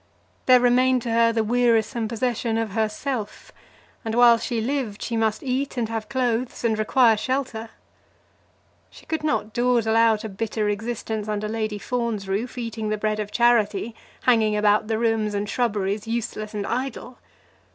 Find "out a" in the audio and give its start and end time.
9.95-10.29